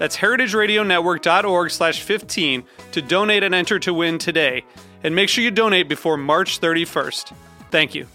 [0.00, 4.64] That's heritageradionetwork.org slash 15 to donate and enter to win today.
[5.04, 7.34] And make sure you donate before March 31st.
[7.70, 8.06] Thank you.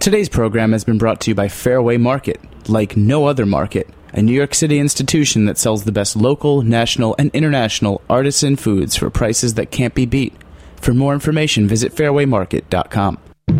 [0.00, 4.20] Today's program has been brought to you by Fairway Market, like no other market, a
[4.20, 9.10] New York City institution that sells the best local, national, and international artisan foods for
[9.10, 10.34] prices that can't be beat.
[10.74, 13.18] For more information, visit fairwaymarket.com.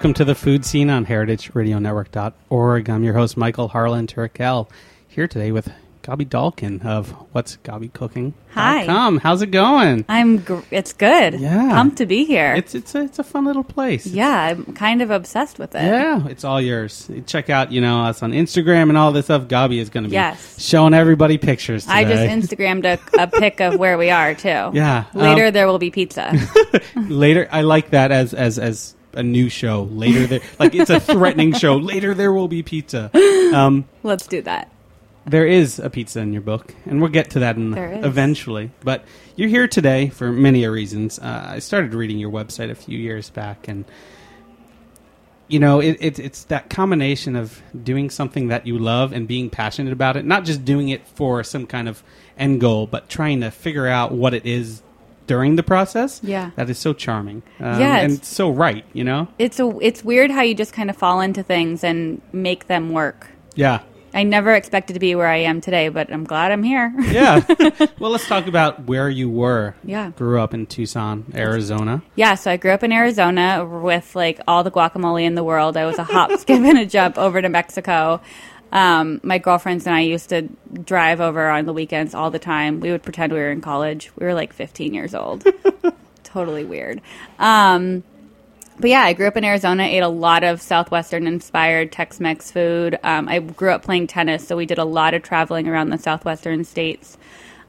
[0.00, 2.88] Welcome to the Food Seen on heritageradionetwork.org.
[2.88, 4.66] I'm your host, Michael Harlan Turkel,
[5.06, 8.32] here today with Gaby Dalkin of What's Gaby Cooking.
[8.52, 8.86] Hi.
[8.86, 10.06] Come, how's it going?
[10.08, 10.38] I'm.
[10.38, 11.38] Gr- it's good.
[11.38, 11.68] Yeah.
[11.68, 12.54] Pumped to be here.
[12.54, 14.06] It's it's a, it's a fun little place.
[14.06, 15.82] yeah, I'm kind of obsessed with it.
[15.82, 17.10] Yeah, it's all yours.
[17.26, 19.48] Check out, you know, us on Instagram and all this stuff.
[19.48, 20.58] Gabi is going to be Yes.
[20.66, 21.94] showing everybody pictures today.
[21.96, 22.22] I just
[22.56, 24.70] Instagrammed a, a pic of where we are too.
[24.72, 25.04] Yeah.
[25.12, 26.32] Later um, there will be pizza.
[26.96, 29.82] later, I like that as as as a new show.
[29.84, 31.76] Later, there, like it's a threatening show.
[31.76, 33.10] Later, there will be pizza.
[33.54, 34.70] Um, Let's do that.
[35.26, 38.70] There is a pizza in your book, and we'll get to that in, eventually.
[38.82, 39.04] But
[39.36, 41.18] you're here today for many a reasons.
[41.18, 43.84] Uh, I started reading your website a few years back, and
[45.50, 49.50] you know, it, it, it's that combination of doing something that you love and being
[49.50, 52.04] passionate about it, not just doing it for some kind of
[52.38, 54.80] end goal, but trying to figure out what it is
[55.30, 56.20] during the process.
[56.24, 56.50] Yeah.
[56.56, 57.42] that is so charming.
[57.60, 58.02] Um, Yes.
[58.04, 58.84] and so right.
[58.92, 59.66] You know, It's a.
[59.80, 63.28] It's weird how you just kind of fall into things and make them work.
[63.54, 63.80] yeah.
[64.12, 66.92] I never expected to be where I am today, but I'm glad I'm here.
[67.12, 67.44] Yeah.
[68.00, 69.76] well, let's talk about where you were.
[69.84, 70.10] Yeah.
[70.16, 72.02] Grew up in Tucson, Arizona.
[72.16, 75.76] Yeah, so I grew up in Arizona with like all the guacamole in the world.
[75.76, 78.20] I was a hop, skip, and a jump over to Mexico.
[78.72, 80.42] Um, my girlfriends and I used to
[80.84, 82.80] drive over on the weekends all the time.
[82.80, 84.10] We would pretend we were in college.
[84.16, 85.44] We were like 15 years old.
[86.22, 87.00] totally weird.
[87.38, 88.04] Um,
[88.78, 92.50] but yeah, I grew up in Arizona, ate a lot of Southwestern inspired Tex Mex
[92.50, 92.98] food.
[93.02, 95.98] Um, I grew up playing tennis, so we did a lot of traveling around the
[95.98, 97.18] Southwestern states.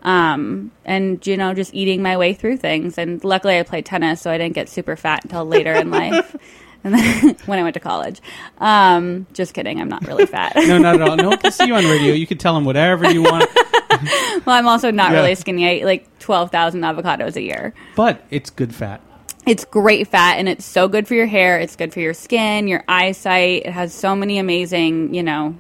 [0.04, 2.98] Um, and, you know, just eating my way through things.
[2.98, 6.36] And luckily, I played tennis, so I didn't get super fat until later in life.
[6.84, 8.22] And then when I went to college.
[8.58, 10.54] Um, just kidding, I'm not really fat.
[10.56, 11.16] No, not at all.
[11.16, 12.14] No, we'll see you on radio.
[12.14, 13.50] You can tell them whatever you want,
[14.46, 15.18] well, I'm also not Yeah.
[15.20, 15.68] really skinny.
[15.68, 17.74] I eat like 12,000 avocados a year.
[17.96, 19.02] but it's good fat.
[19.46, 21.60] It's great fat and it's so good for your hair.
[21.60, 23.64] It's good for your skin, your eyesight.
[23.66, 25.56] It has so many amazing, you know,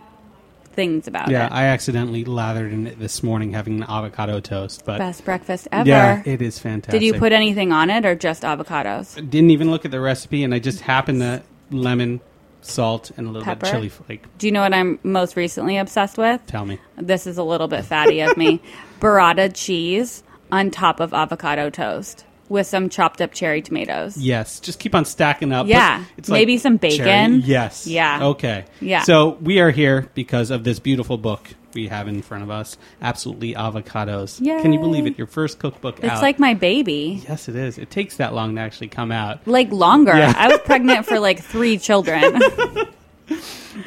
[0.73, 1.49] things about Yeah, it.
[1.51, 5.67] Yeah, I accidentally lathered in it this morning having an avocado toast, but Best breakfast
[5.71, 5.87] ever.
[5.87, 6.99] yeah, it is fantastic.
[6.99, 9.15] Did you put anything on it or just avocados?
[9.29, 11.41] Didn't even look at the recipe, and I just happened to
[11.71, 12.21] lemon,
[12.61, 13.59] salt, and a little Pepper?
[13.61, 14.23] bit of chili flake.
[14.37, 16.45] Do you know what I'm most recently obsessed with?
[16.47, 16.79] Tell me.
[16.97, 18.61] This is a little bit fatty of me.
[18.99, 24.17] Burrata cheese on top of avocado toast with some chopped up cherry tomatoes.
[24.17, 25.67] Yes, just keep on stacking up.
[25.67, 26.97] Yeah, it's like maybe some bacon.
[27.05, 27.87] cherry- Yes.
[27.87, 28.25] Yeah.
[28.27, 28.65] Okay.
[28.81, 29.03] Yeah.
[29.03, 32.77] So we are here because of this beautiful book we have in front of us.
[33.01, 34.39] Absolutely avocados.
[34.41, 34.61] Yeah.
[34.61, 35.17] Can you believe it?
[35.17, 36.21] Your first cookbook It's out.
[36.21, 37.23] like my baby.
[37.29, 37.77] Yes, it is.
[37.77, 39.47] It takes that long to actually come out.
[39.47, 40.11] Like longer.
[40.17, 40.33] Yeah.
[40.35, 42.41] I was pregnant for like three children.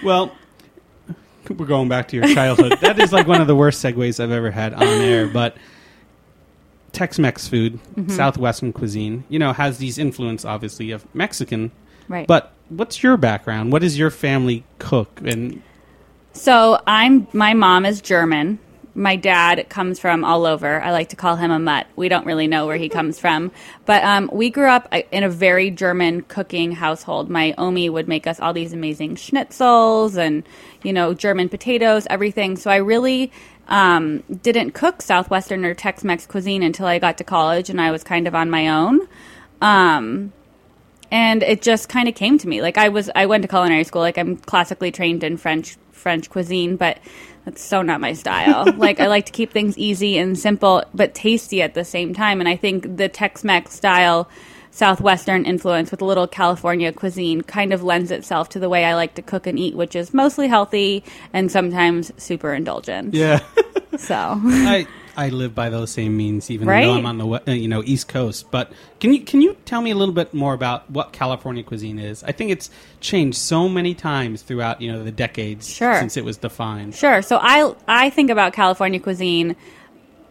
[0.02, 0.34] Well,
[1.48, 2.78] we're going back to your childhood.
[2.80, 5.26] that is like one of the worst segues I've ever had on air.
[5.28, 5.56] But
[6.94, 8.10] Tex-Mex food, Mm-hmm.
[8.10, 11.70] Southwestern cuisine, you know, has these influence obviously of Mexican.
[12.08, 12.26] Right.
[12.26, 13.72] But what's your background?
[13.72, 15.20] What does your family cook?
[15.24, 15.62] And
[16.32, 18.58] So I'm my mom is German.
[18.96, 20.80] My dad comes from all over.
[20.80, 21.88] I like to call him a mutt.
[21.96, 23.50] We don't really know where he comes from,
[23.86, 27.28] but um, we grew up uh, in a very German cooking household.
[27.28, 30.44] My Omi would make us all these amazing schnitzels and
[30.82, 32.56] you know German potatoes, everything.
[32.56, 33.32] So I really
[33.68, 38.04] um, didn't cook Southwestern or Tex-Mex cuisine until I got to college, and I was
[38.04, 39.08] kind of on my own.
[39.60, 40.32] Um,
[41.10, 42.60] and it just kind of came to me.
[42.60, 44.02] Like i was i went to culinary school.
[44.02, 46.98] Like i'm classically trained in french french cuisine but
[47.44, 48.72] that's so not my style.
[48.76, 52.40] Like i like to keep things easy and simple but tasty at the same time.
[52.40, 54.28] And i think the tex-mex style
[54.74, 58.94] southwestern influence with a little california cuisine kind of lends itself to the way i
[58.94, 63.38] like to cook and eat which is mostly healthy and sometimes super indulgent yeah,
[63.96, 64.86] so I
[65.16, 66.86] I live by those same means, even Right?
[66.86, 68.50] though I'm on the uh, you know East Coast.
[68.50, 72.00] But can you can you tell me a little bit more about what California cuisine
[72.00, 72.24] is?
[72.24, 72.68] I think it's
[72.98, 75.96] changed so many times throughout you know the decades Sure.
[76.00, 76.96] since it was defined.
[76.96, 77.22] Sure.
[77.22, 79.54] So I I think about California cuisine.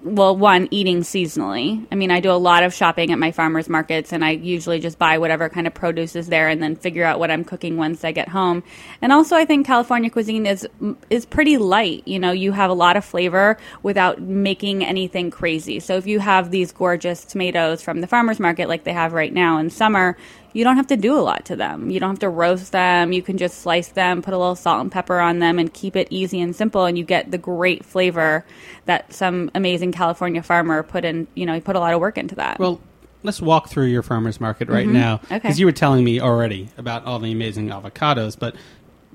[0.05, 1.87] Well, one eating seasonally.
[1.89, 4.81] I mean, I do a lot of shopping at my farmers markets, and I usually
[4.81, 7.77] just buy whatever kind of produce is there, and then figure out what I'm cooking
[7.77, 8.63] once I get home.
[9.01, 10.67] And also, I think California cuisine is
[11.09, 12.05] is pretty light.
[12.05, 15.79] You know, you have a lot of flavor without making anything crazy.
[15.79, 19.31] So if you have these gorgeous tomatoes from the farmers market, like they have right
[19.31, 20.17] now in summer,
[20.53, 21.89] you don't have to do a lot to them.
[21.89, 23.11] You don't have to roast them.
[23.11, 25.95] You can just slice them, put a little salt and pepper on them, and keep
[25.95, 26.85] it easy and simple.
[26.85, 28.45] And you get the great flavor
[28.85, 31.27] that some amazing California farmer put in.
[31.35, 32.59] You know, he put a lot of work into that.
[32.59, 32.79] Well,
[33.23, 35.25] let's walk through your farmers market right now Mm-hmm.
[35.25, 35.39] Okay.
[35.39, 38.55] because you were telling me already about all the amazing avocados, but.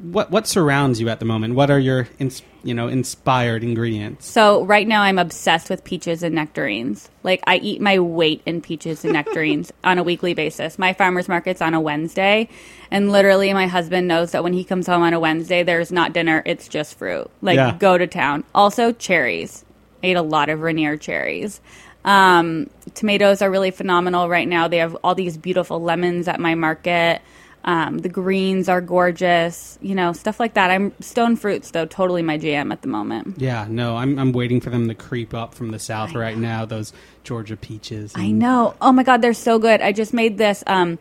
[0.01, 1.55] What what surrounds you at the moment?
[1.55, 4.27] What are your ins, you know inspired ingredients?
[4.27, 7.09] So right now I'm obsessed with peaches and nectarines.
[7.25, 10.79] Like I eat my weight in peaches and nectarines on a weekly basis.
[10.79, 12.49] My farmers market's on a Wednesday,
[12.91, 16.13] and literally my husband knows that when he comes home on a Wednesday, there's not
[16.13, 17.29] dinner, it's just fruit.
[17.43, 17.77] Like Yeah.
[17.79, 18.45] go to town.
[18.55, 19.65] Also cherries.
[20.03, 21.61] I ate a lot of Rainier cherries.
[22.05, 24.69] Um, tomatoes are really phenomenal right now.
[24.69, 27.21] They have all these beautiful lemons at my market.
[27.69, 30.71] Um, the greens are gorgeous, you know, stuff like that.
[30.71, 33.35] I'm stone fruits though, totally my jam at the moment.
[33.37, 36.65] Yeah, no, I'm I'm waiting for them to creep up from the south right now.
[36.65, 36.95] Those
[37.25, 38.15] Georgia peaches.
[38.17, 38.75] I know.
[38.81, 39.83] Oh my god, they're so good.
[39.83, 40.99] I just made this um,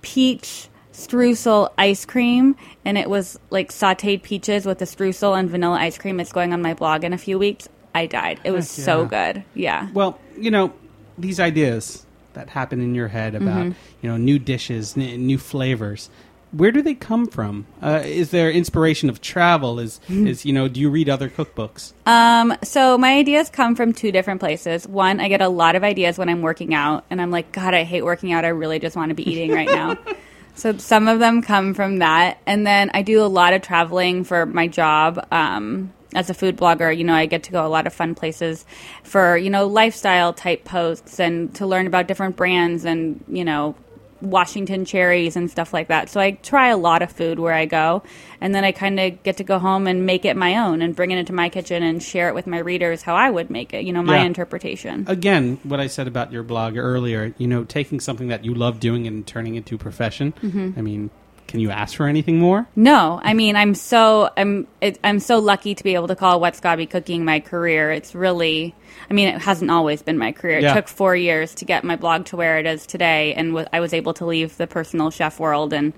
[0.00, 2.54] peach streusel ice cream,
[2.84, 6.20] and it was like sautéed peaches with the streusel and vanilla ice cream.
[6.20, 7.68] It's going on my blog in a few weeks.
[7.92, 8.38] I died.
[8.44, 9.42] It was Heck so good.
[9.52, 9.88] Yeah.
[9.92, 10.72] Well, you know,
[11.18, 12.06] these ideas
[12.38, 13.78] that happen in your head about Mm-hmm.
[14.00, 16.08] you know new dishes, n- new flavors.
[16.52, 17.66] Where do they come from?
[17.82, 19.78] Uh, is there inspiration of travel?
[19.78, 20.66] Is is you know?
[20.68, 21.92] Do you read other cookbooks?
[22.06, 24.88] Um, so my ideas come from two different places.
[24.88, 27.74] One, I get a lot of ideas when I'm working out, and I'm like, God,
[27.74, 28.46] I hate working out.
[28.46, 29.98] I really just want to be eating right now.
[30.54, 34.24] so some of them come from that, and then I do a lot of traveling
[34.24, 35.26] for my job.
[35.30, 38.14] Um, as a food blogger, you know, I get to go a lot of fun
[38.14, 38.64] places
[39.02, 43.74] for you know lifestyle type posts and to learn about different brands and you know
[44.20, 46.08] Washington cherries and stuff like that.
[46.08, 48.02] So I try a lot of food where I go,
[48.40, 50.96] and then I kind of get to go home and make it my own and
[50.96, 53.72] bring it into my kitchen and share it with my readers how I would make
[53.74, 53.84] it.
[53.84, 54.24] You know, my Yeah.
[54.24, 55.04] interpretation.
[55.06, 57.32] Again, what I said about your blog earlier.
[57.38, 60.34] You know, taking something that you love doing and turning it into a profession.
[60.42, 60.70] Mm-hmm.
[60.76, 61.10] I mean,
[61.48, 62.68] can you ask for anything more?
[62.76, 66.38] No, I mean I'm so I'm it, I'm so lucky to be able to call
[66.40, 67.90] What's Gaby Cooking my career.
[67.90, 68.74] It's really,
[69.10, 70.58] I mean, it hasn't always been my career.
[70.58, 70.74] It Yeah.
[70.74, 73.80] took four years to get my blog to where it is today, and w- I
[73.80, 75.92] was able to leave the personal chef world and,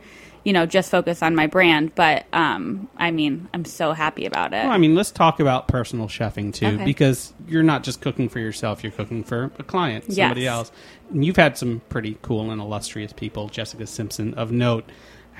[0.45, 1.95] you know, just focus on my brand.
[1.95, 4.65] But um, I mean, I'm so happy about it.
[4.65, 6.85] Well, I mean, let's talk about personal chefing too, Okay.
[6.85, 10.51] because you're not just cooking for yourself; you're cooking for a client, somebody Yes.
[10.53, 10.73] else.
[11.13, 14.89] And you've had some pretty cool and illustrious people, Jessica Simpson of note.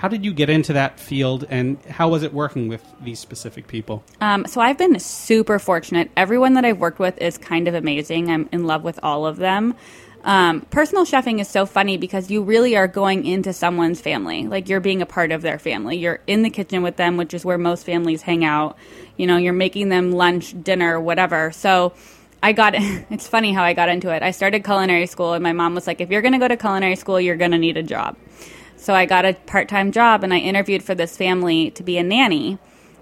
[0.01, 3.67] How did you get into that field, and how was it working with these specific
[3.67, 4.03] people?
[4.23, 6.11] Um, so I've been super fortunate.
[6.17, 8.31] Everyone that I've worked with is kind of amazing.
[8.31, 9.75] I'm in love with all of them.
[10.25, 14.47] Um, personal chefing is so funny because you really are going into someone's family.
[14.47, 15.99] Like you're being a part of their family.
[15.99, 18.79] You're in the kitchen with them, which is where most families hang out.
[19.19, 21.53] You know, you're making them lunch, dinner, whatever.
[21.53, 21.93] So
[22.43, 24.23] I got it's funny how I got into it.
[24.23, 26.57] I started culinary school and my mom was like, if you're going to go to
[26.57, 28.17] culinary school, you're going to need a job.
[28.81, 31.99] So I got a part time job and I interviewed for this family to be
[31.99, 32.59] a nanny.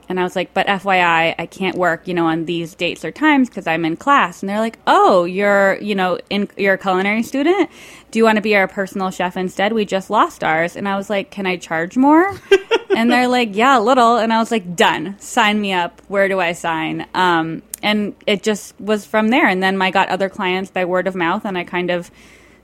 [0.09, 3.13] and I was like, but FYI, I can't work, you know, on these dates or
[3.13, 4.43] times because I'm in class.
[4.43, 7.71] And they're like, oh, you're, you know, in, you're a culinary student.
[8.11, 9.73] Do you want to be our personal chef instead?
[9.73, 10.77] We just lost ours.
[10.77, 12.35] And I was like, can I charge more?
[12.97, 14.17] and they're like, yeah, a little.
[14.17, 15.15] And I was like, done.
[15.21, 16.03] Sign me up.
[16.09, 17.07] Where do I sign?
[17.15, 19.47] Um, and it just was from there.
[19.47, 22.11] And then I got other clients by word of mouth, and I kind of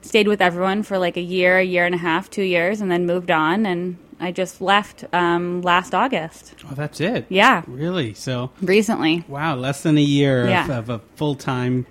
[0.04, 2.90] stayed with everyone for like a year, a year and a half, two years, and
[2.90, 3.66] then moved on.
[3.66, 6.54] And I just left um, last August.
[6.70, 7.26] Oh, that's it.
[7.28, 7.62] Yeah.
[7.66, 8.14] Really?
[8.14, 9.24] So, Recently.
[9.28, 10.64] wow, less than a year Yeah.
[10.64, 11.86] of, of a full time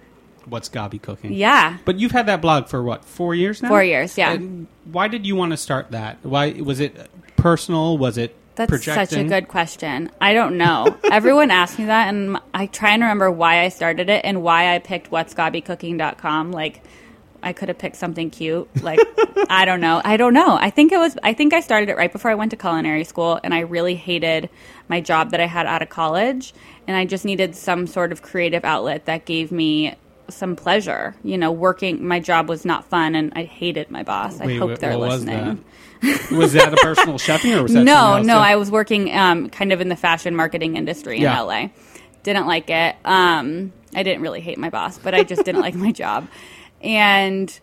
[0.46, 1.32] What's Gaby Cooking.
[1.34, 1.78] Yeah.
[1.86, 3.70] But you've had that blog for what, four years now?
[3.70, 4.34] Four years, yeah.
[4.34, 6.18] And why did you want to start that?
[6.24, 7.98] Why was it personal?
[7.98, 9.06] Was it That's projecting?
[9.06, 10.12] such a good question.
[10.20, 10.98] I don't know.
[11.12, 14.76] Everyone asks me that, and I try and remember why I started it and why
[14.76, 16.52] I picked what'sgabycooking.com.
[16.52, 16.82] Like,
[17.44, 18.68] I could have picked something cute.
[18.82, 19.00] Like,
[19.50, 20.02] I don't know.
[20.04, 20.58] I don't know.
[20.60, 23.04] I think it was, I think I started it right before I went to culinary
[23.04, 24.50] school, and I really hated
[24.88, 26.54] my job that I had out of college.
[26.88, 29.96] And I just needed some sort of creative outlet that gave me
[30.30, 31.16] some pleasure.
[31.24, 34.40] You know, working, my job was not fun, and I hated my boss.
[34.42, 35.64] I hope wait, they're what was listening.
[36.02, 36.32] that?
[36.32, 38.38] was that a personal chefing or was that no, no.
[38.38, 41.40] I was working um, kind of in the fashion marketing industry in Yeah.
[41.40, 41.68] LA.
[42.24, 42.96] Didn't like it.
[43.06, 46.28] Um, I didn't really hate my boss, but I just didn't like my job.
[46.84, 47.60] And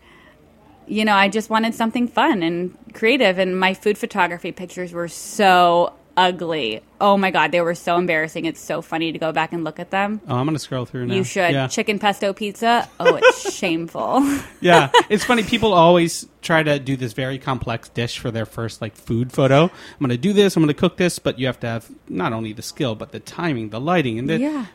[0.87, 3.39] you know, I just wanted something fun and creative.
[3.39, 6.83] And my food photography pictures were so ugly.
[7.01, 8.45] Oh my god, they were so embarrassing.
[8.45, 10.21] It's so funny to go back and look at them.
[10.27, 11.15] Oh, I'm going to scroll through now.
[11.15, 11.69] You should Yeah.
[11.69, 12.89] chicken pesto pizza.
[12.99, 14.21] Oh, it's shameful.
[14.61, 15.45] yeah, it's funny.
[15.45, 19.65] People always try to do this very complex dish for their first like food photo.
[19.65, 20.57] I'm going to do this.
[20.57, 23.13] I'm going to cook this, but you have to have not only the skill but
[23.13, 24.67] the timing, the lighting, and then yeah.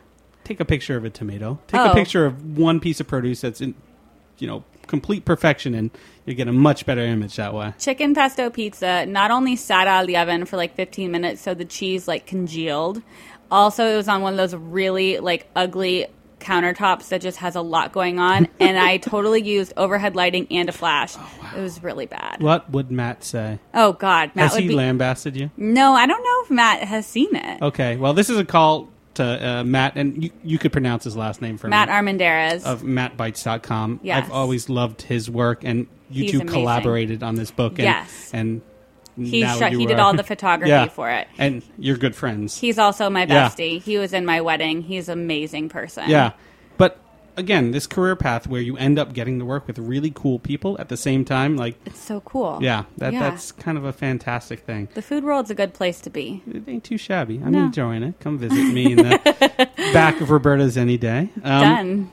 [0.44, 1.58] take a picture of a tomato.
[1.68, 1.90] Take Oh.
[1.90, 3.74] a picture of one piece of produce that's in,
[4.38, 5.90] you know, complete perfection, and
[6.24, 7.72] you get a much better image that way.
[7.78, 11.54] chicken pesto pizza not only sat out of the oven for like 15 minutes so
[11.54, 13.00] the cheese like congealed
[13.50, 16.06] also it was on one of those really like ugly
[16.40, 20.68] countertops that just has a lot going on and i totally used overhead lighting and
[20.68, 23.58] a flash oh, it was really bad What would Matt say?
[23.74, 25.50] oh god matt Has would he be lambasted you?
[25.56, 28.88] no i don't know if matt has seen it Okay, well, this is a call
[29.16, 31.94] to uh, Matt, and you, you could pronounce his last name for matt me.
[31.94, 34.00] armendariz of mattbites.com.
[34.02, 34.24] Yes.
[34.24, 36.54] I've always loved his work, and you He's two amazing.
[36.60, 37.72] collaborated on this book.
[37.72, 38.30] And, Yes.
[38.32, 38.62] And
[39.18, 40.88] he, you he did all the photography Yeah.
[40.88, 42.58] for it And you're good friends.
[42.58, 43.48] he's also my Yeah.
[43.48, 46.32] bestie he was in my wedding he's an amazing person yeah.
[47.38, 50.76] Again, this career path where you end up getting to work with really cool people
[50.80, 53.20] at the same time, like, it's so cool yeah, that, Yeah.
[53.30, 54.88] that's kind of a fantastic thing.
[54.94, 57.40] the food world's a good place to be It ain't too shabby.
[57.44, 57.64] I'm No.
[57.66, 58.18] enjoying it.
[58.20, 61.28] Come visit me in the back of Roberta's any day.
[61.44, 62.10] Um, done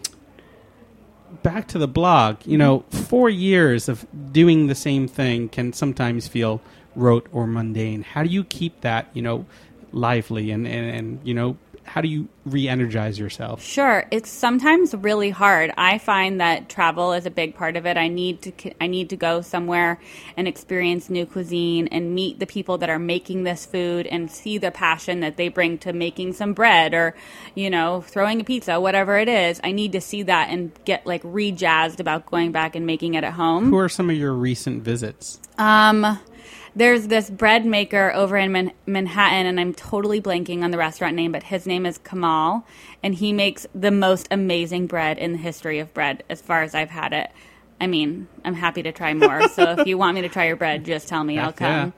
[1.42, 6.28] back to the blog, you know, four years of doing the same thing can sometimes
[6.28, 6.62] feel
[6.96, 8.02] rote or mundane.
[8.04, 9.46] How do you keep that, you know,
[9.92, 13.64] lively and, and, and you know, how do you re energize yourself?
[13.64, 15.72] Sure, it's sometimes really hard.
[15.78, 17.98] I find that travel is a big part of it.
[17.98, 20.00] I need to I need to go somewhere
[20.38, 24.58] and experience new cuisine and meet the people that are making this food and see
[24.58, 27.16] the passion that they bring to making some bread or
[27.56, 29.60] you know, throwing a pizza, whatever it is.
[29.64, 33.24] I need to see that and get like re-jazzed about going back and making it
[33.24, 33.70] at home.
[33.70, 35.40] Who are some of your recent visits?
[35.58, 36.20] Um,
[36.76, 41.16] there's this bread maker over in Man- Manhattan, and I'm totally blanking on the restaurant
[41.16, 42.66] name, but his name is Kamal,
[43.04, 46.74] and he makes the most amazing bread in the history of bread, as far as
[46.74, 47.30] I've had it.
[47.80, 49.48] I mean, I'm happy to try more.
[49.50, 51.38] so if you want me to try your bread, just tell me.
[51.38, 51.82] I'll Heck yeah.
[51.84, 51.94] come.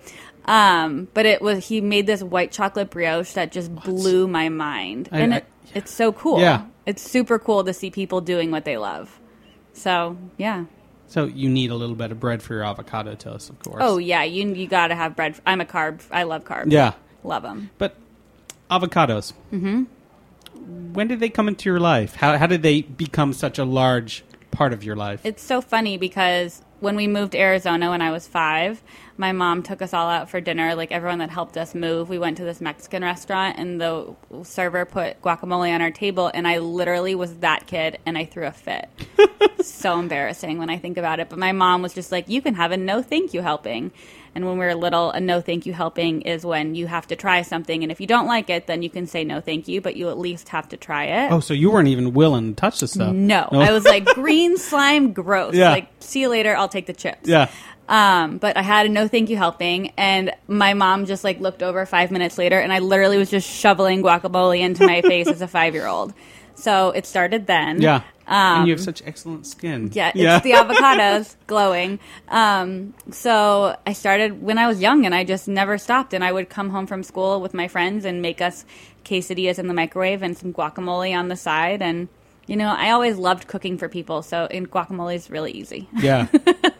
[0.48, 5.10] Um, but it was he made this white chocolate brioche that just blew my mind,
[5.12, 6.40] I- and I- it, it's so cool.
[6.40, 6.66] Yeah.
[6.86, 9.20] it's super cool to see people doing what they love.
[9.74, 10.66] So yeah.
[11.08, 13.78] So you need a little bit of bread for your avocado toast, of course.
[13.80, 15.40] Oh yeah, you you got to have bread.
[15.46, 16.02] I'm a carb.
[16.12, 16.72] I love carbs.
[16.72, 16.94] yeah.
[17.24, 17.70] love them.
[17.78, 17.96] But
[18.70, 19.34] avocados.
[19.52, 19.84] Mm-hmm.
[20.94, 22.16] When did they come into your life?
[22.16, 25.22] How, how did they become such a large part of your life?
[25.24, 28.82] It's so funny because when we moved to Arizona when I was five,
[29.18, 30.76] my mom took us all out for dinner.
[30.76, 34.86] Like everyone that helped us move, we went to this Mexican restaurant, and the server
[34.86, 38.52] put guacamole on our table, and I literally was that kid, and I threw a
[38.52, 38.90] fit.
[39.62, 41.30] so embarrassing when I think about it.
[41.30, 43.92] But my mom was just like, "You can have a no thank you helping."
[44.36, 47.16] And when we were little, a no thank you helping is when you have to
[47.16, 49.80] try something, and if you don't like it, then you can say no thank you,
[49.80, 51.32] but you at least have to try it.
[51.32, 53.16] oh, so you weren't even willing to touch the stuff?
[53.16, 55.56] No, I was like green slime, gross.
[55.56, 55.72] Yeah.
[55.72, 56.56] Like, see you later.
[56.56, 57.30] I'll take the chips.
[57.30, 57.50] Yeah.
[57.88, 61.62] Um, but I had a no thank you helping, and my mom just like looked
[61.64, 65.42] over five minutes later, and I literally was just shoveling guacamole into my face as
[65.42, 66.14] a five year old.
[66.56, 67.82] So it started then.
[67.82, 68.02] Yeah.
[68.28, 69.92] and Um, you have such excellent skin.
[69.94, 72.00] Yeah, it's the avocados glowing.
[72.30, 76.14] Um, so I started when I was young, and I just never stopped.
[76.14, 78.66] And I would come home from school with my friends and make us
[79.04, 81.82] quesadillas in the microwave and some guacamole on the side.
[81.82, 82.08] And
[82.48, 85.90] you know, I always loved cooking for people, so and guacamole is really easy.
[85.98, 86.28] Yeah.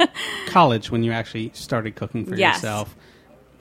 [0.48, 2.58] College, when you actually started cooking for Yes.
[2.58, 2.96] yourself,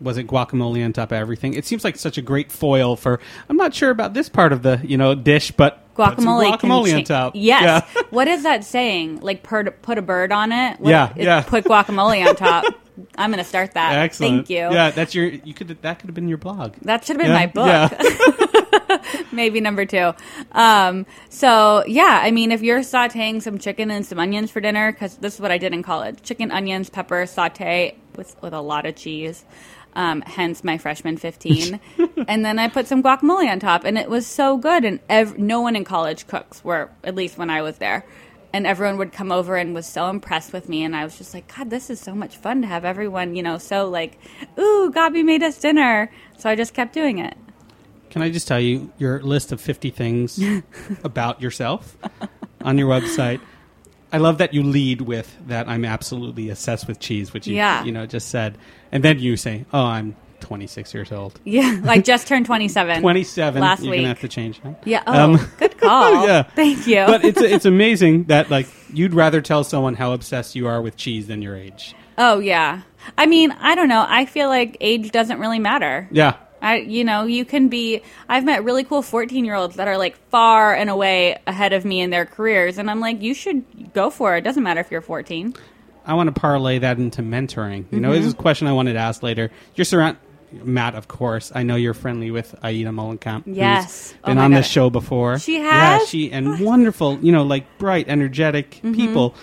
[0.00, 1.54] was it guacamole on top of everything?
[1.54, 3.20] It seems like such a great foil for.
[3.48, 7.04] I'm not sure about this part of the you know dish, but Guacamole, guacamole on
[7.04, 7.32] top.
[7.36, 7.84] Yes.
[7.94, 8.02] Yeah.
[8.10, 9.20] what is that saying?
[9.20, 10.80] Like put put a bird on it.
[10.80, 11.42] What- Yeah, yeah.
[11.42, 12.64] Put guacamole on top.
[13.18, 13.96] I'm going to start that.
[13.98, 14.46] Excellent.
[14.46, 14.56] Thank you.
[14.56, 15.26] Yeah, that's your.
[15.26, 15.68] You could.
[15.82, 16.74] That could have been your blog.
[16.82, 17.66] That should have been Yeah, my book.
[17.66, 19.22] yeah.
[19.32, 20.12] Maybe number two.
[20.52, 24.92] Um, so yeah, I mean, if you're sautéing some chicken and some onions for dinner,
[24.92, 28.60] because this is what I did in college: chicken, onions, pepper, saute with with a
[28.60, 29.44] lot of cheese.
[29.96, 31.78] Um, hence my freshman 15
[32.28, 34.84] and then i put some guacamole on top and it was so good.
[34.84, 38.04] And ev- no one in college cooks were at least when i was there.
[38.52, 40.82] And everyone would come over and was so impressed with me.
[40.82, 43.42] And i was just like god this is so much fun to have everyone you
[43.44, 44.18] know so like
[44.58, 46.10] ooh gabi made us dinner.
[46.38, 47.36] So i just kept doing it.
[48.10, 50.40] Can I just tell you your list of 50 things
[51.04, 51.96] about yourself
[52.62, 53.40] on your website?
[54.14, 57.84] I love that you lead with that I'm absolutely obsessed with cheese, which you Yeah.
[57.84, 58.56] you know just said,
[58.92, 63.00] and then you say, "Oh, I'm 26 years old." Yeah, like just turned 27.
[63.00, 63.60] 27.
[63.60, 63.98] last You're week.
[64.00, 64.82] gonna have to change that.
[64.84, 65.02] Yeah.
[65.06, 66.26] Oh, Um, good call.
[66.26, 66.42] yeah.
[66.42, 67.04] Thank you.
[67.06, 70.96] But it's it's amazing that like you'd rather tell someone how obsessed you are with
[70.96, 71.94] cheese than your age.
[72.18, 72.82] oh yeah.
[73.18, 74.04] I mean, I don't know.
[74.08, 76.08] I feel like age doesn't really matter.
[76.10, 76.36] Yeah.
[76.64, 78.00] I, you know, you can be.
[78.28, 81.84] I've met really cool 14 year olds that are like far and away ahead of
[81.84, 84.38] me in their careers, and I'm like, you should go for it.
[84.38, 85.54] It doesn't matter if you're 14.
[86.06, 87.84] I want to parlay that into mentoring.
[87.90, 88.16] You know, Mm-hmm.
[88.18, 89.50] this is a question I wanted to ask later.
[89.74, 90.16] You're surround
[90.52, 91.50] Matt, of course.
[91.54, 93.42] I know you're friendly with Aida Mollenkamp.
[93.46, 94.14] Yes.
[94.22, 94.58] Oh been my on God.
[94.58, 95.38] this show before.
[95.40, 96.08] She Yeah, has?
[96.08, 97.18] she and wonderful.
[97.20, 98.94] You know, like bright, energetic Mm-hmm.
[98.94, 99.34] people.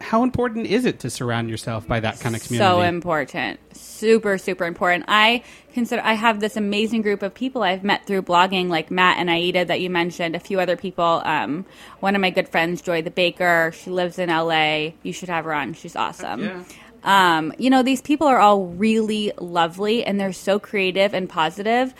[0.00, 2.68] How important is it to surround yourself by that kind of community?
[2.70, 3.58] So important.
[4.04, 5.06] Super, super important.
[5.08, 5.42] I
[5.72, 9.30] consider I have this amazing group of people I've met through blogging, like Matt and
[9.30, 11.22] Aida that you mentioned, a few other people.
[11.24, 11.64] Um,
[12.00, 14.90] one of my good friends, Joy the Baker, she lives in LA.
[15.02, 15.72] You should have her on.
[15.72, 16.44] She's awesome.
[16.44, 16.64] Yeah.
[17.02, 21.94] Um, you know, these people are all really lovely and they're so creative and positive.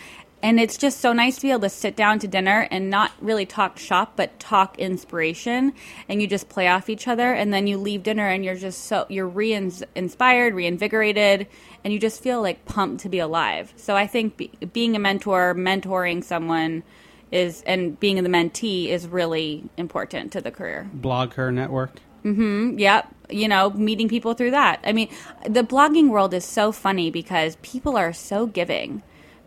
[0.44, 3.12] And it's just so nice to be able to sit down to dinner and not
[3.22, 5.72] really talk shop, but talk inspiration.
[6.06, 7.32] And you just play off each other.
[7.32, 11.46] And then you leave dinner and you're just so, you're re inspired, reinvigorated,
[11.82, 13.72] and you just feel like pumped to be alive.
[13.76, 16.82] So I think be, being a mentor, mentoring someone
[17.30, 20.90] is, and being the mentee is really important to the career.
[20.94, 21.92] BlogHer network.
[22.22, 22.78] Mm-hmm.
[22.78, 23.14] Yep.
[23.30, 24.80] You know, meeting people through that.
[24.84, 25.08] I mean,
[25.48, 29.02] the blogging world is so funny because people are so giving.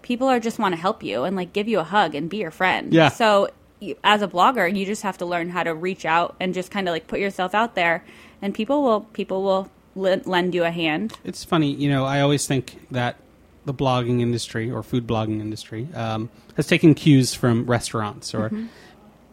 [0.07, 2.37] People are just want to help you and like give you a hug and be
[2.37, 2.93] your friend.
[2.93, 3.09] Yeah.
[3.09, 3.49] So
[4.03, 6.87] as a blogger, you just have to learn how to reach out and just kind
[6.87, 8.03] of like put yourself out there,
[8.41, 11.13] and people will people will l- lend you a hand.
[11.25, 12.05] It's funny, you know.
[12.05, 13.17] I always think that
[13.65, 18.67] the blogging industry or food blogging industry um, has taken cues from restaurants, or, Mm-hmm.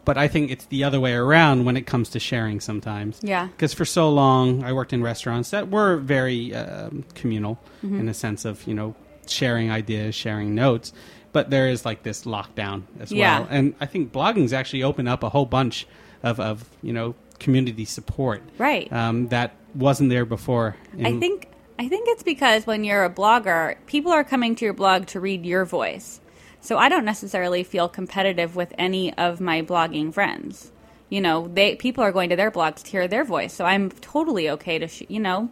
[0.03, 2.59] but I think it's the other way around when it comes to sharing.
[2.59, 3.47] Sometimes, Yeah.
[3.47, 7.99] Because for so long, I worked in restaurants that were very um, communal Mm-hmm.
[8.01, 8.93] in the sense of you know
[9.29, 10.93] sharing ideas, sharing notes.
[11.31, 13.39] But there is like this lockdown as Yeah.
[13.39, 15.85] well, and I think blogging's actually opened up a whole bunch
[16.23, 18.91] of, of you know community support, Right.
[18.93, 20.77] Um, that wasn't there before.
[21.03, 24.73] I think I think it's because when you're a blogger, people are coming to your
[24.73, 26.21] blog to read your voice.
[26.61, 30.71] So I don't necessarily feel competitive with any of my blogging friends.
[31.09, 33.53] You know, they people are going to their blogs to hear their voice.
[33.53, 35.49] So I'm totally okay to sh- you know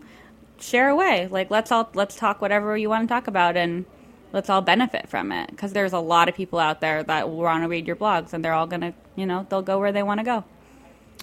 [0.64, 1.28] share away.
[1.30, 3.86] Like let's all let's talk whatever you want to talk about and
[4.32, 7.64] let's all benefit from it because there's a lot of people out there that want
[7.64, 10.04] to read your blogs and they're all going to, you know, they'll go where they
[10.04, 10.44] want to go.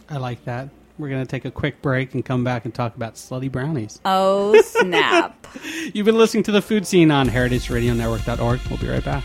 [0.08, 0.68] I like that.
[0.98, 4.00] We're going to take a quick break and come back and talk about slutty brownies.
[4.04, 5.46] Oh, snap.
[5.94, 8.60] You've been listening to the Food Seen on heritageradionetwork.org.
[8.68, 9.24] We'll be right back.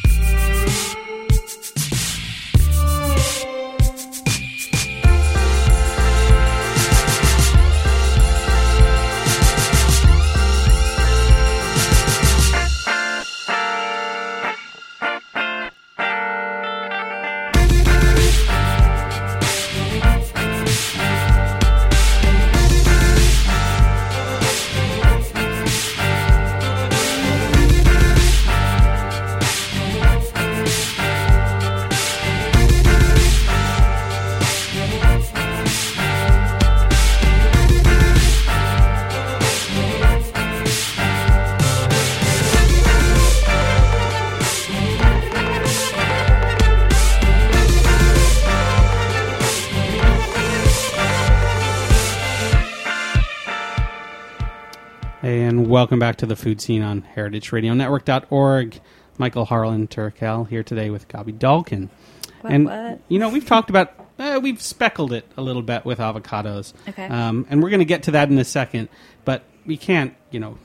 [55.31, 58.81] welcome back to the Food Seen on heritageradionetwork.org.
[59.17, 61.87] Michael Harlan Turkel here today with Gaby Dalkin.
[62.41, 62.99] What, and, what?
[63.07, 66.73] you know, we've talked about, uh, we've speckled it a little bit with avocados.
[66.89, 67.05] Okay.
[67.05, 68.89] Um, and we're going to get to that in a second,
[69.23, 70.57] but we can't, you know,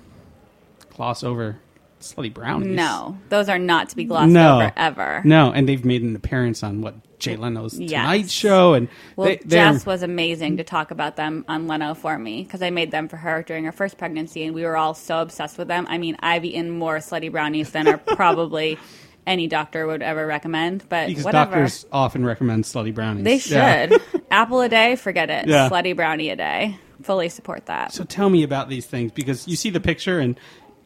[0.90, 1.60] gloss over
[2.00, 2.74] slutty brownies.
[2.74, 4.56] No, those are not to be glossed No.
[4.56, 5.22] over ever.
[5.24, 6.94] No, and they've made an appearance on what
[7.26, 7.90] Jay Leno's Yes.
[7.90, 12.18] Tonight Show, and Well, they, Jess was amazing to talk about them on Leno for
[12.18, 14.94] me because I made them for her during her first pregnancy, and we were all
[14.94, 15.86] so obsessed with them.
[15.88, 18.78] I mean, I've eaten more slutty brownies than are probably
[19.26, 20.88] any doctor would ever recommend.
[20.88, 23.24] But because whatever, doctors often recommend slutty brownies.
[23.24, 23.88] they Yeah.
[23.88, 24.02] should.
[24.30, 25.48] Apple a day, forget it.
[25.48, 25.68] Yeah.
[25.68, 27.92] Slutty brownie a day, fully support that.
[27.92, 30.38] So tell me about these things because you see the picture and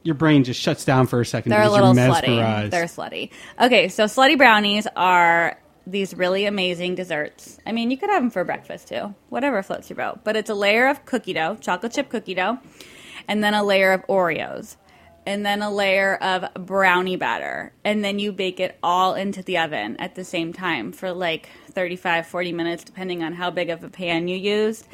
[0.03, 2.71] your brain just shuts down for a second They're a little you're slutty.
[2.71, 3.31] They're slutty.
[3.61, 5.59] Okay, so slutty brownies are
[5.91, 7.59] these really amazing desserts.
[7.67, 10.21] I mean, you could have them for breakfast too, whatever floats your boat.
[10.25, 12.59] But it's a layer of cookie dough, chocolate chip cookie dough,
[13.29, 14.77] and then a layer of Oreos,
[15.27, 19.59] and then a layer of brownie batter, and then you bake it all into the
[19.59, 23.85] oven at the same time for like 35, 40 minutes, depending on how big of
[23.85, 24.87] a pan you used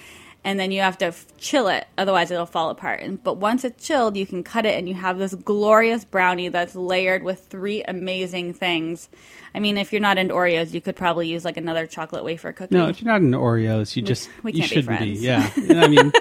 [0.46, 3.00] and then you have to f- chill it otherwise it'll fall apart.
[3.00, 6.48] And, but once it's chilled you can cut it and you have this glorious brownie
[6.48, 9.10] that's layered with three amazing things.
[9.54, 12.52] I mean if you're not into oreos you could probably use like another chocolate wafer
[12.52, 12.74] cookie.
[12.74, 14.82] No, if you're not into Oreos, you just we you can't be be.
[14.82, 15.22] friends.
[15.22, 16.12] Yeah, I mean,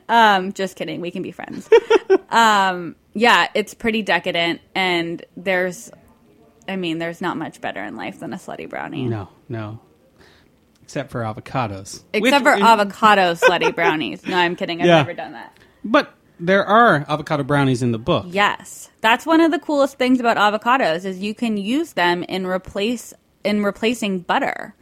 [0.08, 1.00] um, just kidding.
[1.00, 1.68] We can be friends.
[2.28, 5.90] Um, yeah it's pretty decadent and there's
[6.68, 9.06] i mean there's not much better in life than a slutty brownie.
[9.06, 9.80] No, no,
[10.86, 12.02] except for avocados.
[12.12, 14.96] except Which- for avocado slutty brownies no i'm kidding i've Yeah.
[14.98, 18.26] never done that But there are avocado brownies in the book.
[18.28, 18.90] Yes.
[19.00, 23.14] That's one of the coolest things about avocados is you can use them in replace
[23.42, 24.74] in replacing butter.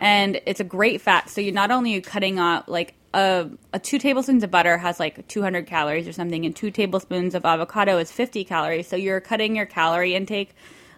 [0.00, 1.30] And it's a great fat.
[1.30, 4.98] So you're not only are cutting out like a, a two tablespoons of butter has
[4.98, 8.88] like 200 calories or something, and two tablespoons of avocado is 50 calories.
[8.88, 10.50] So you're cutting your calorie intake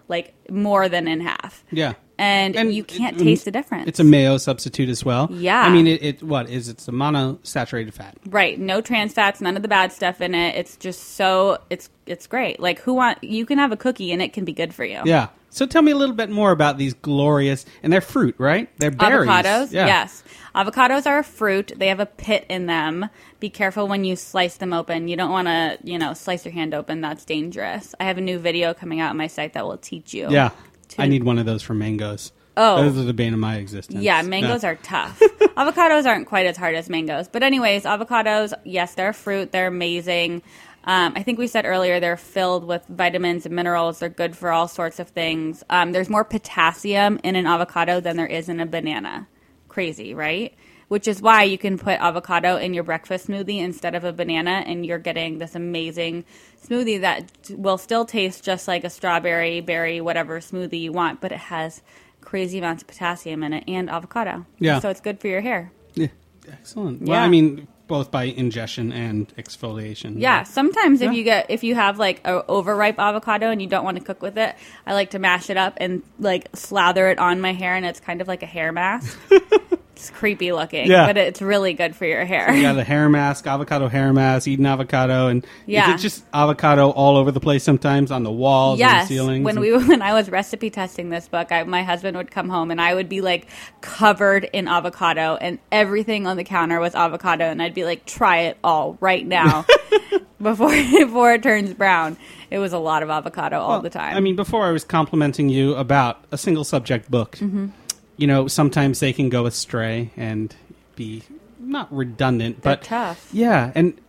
[0.07, 1.63] like more than in half.
[1.71, 1.93] Yeah.
[2.21, 3.87] And, And you can't it- taste the difference.
[3.87, 5.27] It's a mayo substitute as well.
[5.31, 5.61] Yeah.
[5.61, 8.15] I mean, it, it what is it's a monosaturated fat.
[8.29, 10.55] Right, no trans fats, none of the bad stuff in it.
[10.55, 12.59] It's just so it's it's great.
[12.59, 15.01] Like who want you can have a cookie and it can be good for you.
[15.03, 15.29] Yeah.
[15.49, 18.69] So tell me a little bit more about these glorious and they're fruit, right?
[18.79, 19.27] They're berries.
[19.27, 19.87] Avocados, Yeah.
[19.87, 20.23] yes.
[20.55, 21.73] Avocados are a fruit.
[21.75, 23.09] They have a pit in them.
[23.39, 25.07] Be careful when you slice them open.
[25.07, 27.01] You don't want to, you know, slice your hand open.
[27.01, 27.95] That's dangerous.
[27.99, 30.29] I have a new video coming out on my site that will teach you.
[30.29, 30.51] Yeah.
[30.91, 32.31] To- I need one of those for mangoes.
[32.57, 32.83] Oh.
[32.83, 34.03] Those are the bane of my existence.
[34.03, 35.19] Yeah, mangoes are tough.
[35.39, 37.27] avocados aren't quite as hard as mangoes.
[37.29, 39.51] But, anyways, avocados, yes, they're fruit.
[39.51, 40.41] They're amazing.
[40.83, 43.99] Um, I think we said earlier they're filled with vitamins and minerals.
[43.99, 45.63] They're good for all sorts of things.
[45.69, 49.27] Um, there's more potassium in an avocado than there is in a banana.
[49.67, 50.53] Crazy, right?
[50.91, 54.61] Which is why you can put avocado in your breakfast smoothie instead of a banana,
[54.67, 56.25] and you're getting this amazing
[56.67, 61.31] smoothie that will still taste just like a strawberry, berry, whatever smoothie you want, but
[61.31, 61.81] it has
[62.19, 64.45] crazy amounts of potassium in it and avocado.
[64.59, 64.79] Yeah.
[64.81, 65.71] So it's good for your hair.
[65.93, 66.07] Yeah.
[66.51, 67.03] Excellent.
[67.03, 67.23] Well, Yeah.
[67.23, 70.15] I mean, both by ingestion and exfoliation.
[70.19, 71.07] Yeah, sometimes Yeah.
[71.11, 74.03] if you get if you have like a overripe avocado and you don't want to
[74.03, 77.53] cook with it, I like to mash it up and like slather it on my
[77.53, 79.17] hair and it's kind of like a hair mask.
[80.01, 81.05] it's creepy looking, Yeah.
[81.05, 82.51] but it's really good for your hair.
[82.53, 85.93] Yeah, the hair mask, avocado hair mask, eating avocado, and Yeah.
[85.93, 89.15] is it just avocado all over the place sometimes on the walls and Yes, the
[89.15, 89.45] ceilings?
[89.45, 92.49] when and- we when I was recipe testing this book, I, my husband would come
[92.49, 93.45] home and I would be like
[93.81, 98.39] covered in avocado, and everything on the counter was avocado, and I'd be like, "Try
[98.39, 99.65] it all right now
[100.41, 102.17] before before it turns brown."
[102.49, 104.17] It was a lot of avocado all Well, the time.
[104.17, 107.67] I mean, before I was complimenting you about a single subject book, Mm-hmm.
[108.17, 110.55] You know, sometimes they can go astray and
[110.95, 111.23] be
[111.59, 113.29] not redundant, They're but tough.
[113.33, 113.99] Yeah, and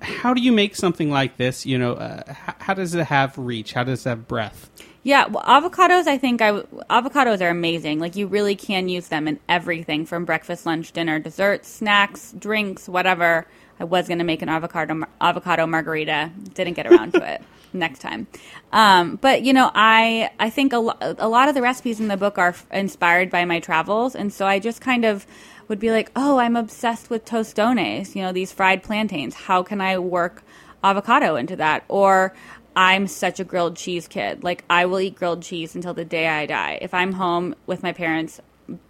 [0.00, 1.64] how do you make something like this?
[1.64, 3.72] You know, uh, how, how does it have reach?
[3.72, 4.70] How does it have breadth?
[5.02, 6.06] Yeah, well, avocados.
[6.06, 8.00] I think I w- avocados are amazing.
[8.00, 12.88] Like you really can use them in everything from breakfast, lunch, dinner, desserts, snacks, drinks,
[12.88, 13.46] whatever.
[13.78, 17.42] I was going to make an avocado avocado margarita, didn't get around to it.
[17.74, 18.28] Next time,
[18.72, 22.06] um, but you know, I I think a, lo- a lot of the recipes in
[22.06, 25.26] the book are f- inspired by my travels, and so I just kind of
[25.66, 28.14] would be like, oh, I'm obsessed with tostones.
[28.14, 29.34] You know, these fried plantains.
[29.34, 30.44] How can I work
[30.84, 31.84] avocado into that?
[31.88, 32.32] Or
[32.76, 34.44] I'm such a grilled cheese kid.
[34.44, 36.78] Like I will eat grilled cheese until the day I die.
[36.80, 38.40] If I'm home with my parents,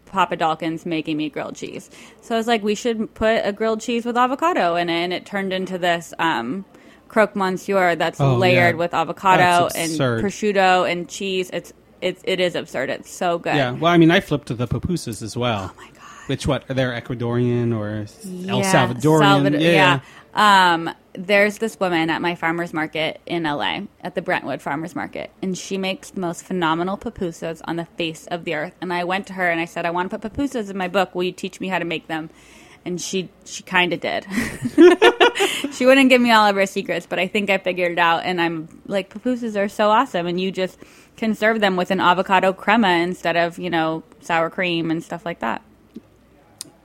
[0.06, 1.90] Papa Dalkin's making me grilled cheese.
[2.20, 5.12] So I was like, we should put a grilled cheese with avocado in it, and
[5.12, 6.64] it turned into this um,
[7.14, 8.78] croque monsieur that's Oh, layered yeah.
[8.78, 11.48] with avocado and prosciutto and cheese.
[11.52, 12.90] It's it's it is absurd.
[12.90, 13.54] It's so good.
[13.54, 15.70] Yeah, well, I mean, I flipped to the pupusas as well.
[15.72, 16.02] Oh my god.
[16.26, 16.68] Which what?
[16.68, 18.06] Are they Ecuadorian or
[18.50, 19.20] El Salvadorian?
[19.20, 20.00] Salvador- yeah.
[20.34, 25.30] Um, there's this woman at my farmer's market in LA, at the Brentwood Farmer's Market,
[25.40, 28.74] and she makes the most phenomenal pupusas on the face of the earth.
[28.80, 30.88] And I went to her and I said, I want to put pupusas in my
[30.88, 31.14] book.
[31.14, 32.30] Will you teach me how to make them?
[32.86, 34.26] And she she kind of did.
[35.72, 38.24] she wouldn't give me all of her secrets, but I think I figured it out.
[38.24, 40.78] And I'm like, pupusas are so awesome, and you just
[41.16, 45.24] can serve them with an avocado crema instead of you know sour cream and stuff
[45.24, 45.62] like that.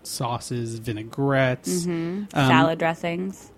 [0.03, 2.37] Sauces, vinaigrettes, Mm-hmm.
[2.37, 3.51] um, Salad dressings.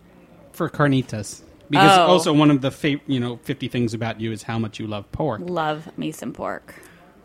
[0.51, 1.41] for carnitas.
[1.69, 2.07] Because Oh.
[2.07, 4.87] also one of the fa- you know fifty things about you is how much you
[4.87, 5.41] love pork.
[5.43, 6.75] Love me some pork.